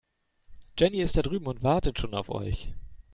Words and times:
Jenny 0.79 0.99
ist 1.01 1.15
da 1.15 1.21
drüben 1.21 1.45
und 1.45 1.61
wartet 1.61 1.99
schon 1.99 2.15
auf 2.15 2.29
euch. 2.31 2.73